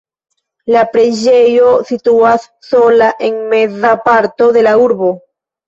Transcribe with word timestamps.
La 0.75 0.79
preĝejo 0.95 1.73
situas 1.91 2.49
sola 2.71 3.13
en 3.29 3.39
meza 3.55 3.95
parto 4.09 4.51
de 4.59 4.67
la 4.71 4.77
urbo. 4.89 5.15